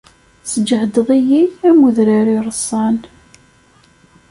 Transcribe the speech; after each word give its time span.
Tesǧehdeḍ-iyi 0.43 1.43
am 1.67 1.77
udrar 1.87 2.27
ireṣṣan. 2.35 2.97